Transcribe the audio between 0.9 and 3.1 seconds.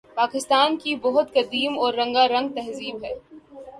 بہت قدیم اور رنگارنگ تہذیب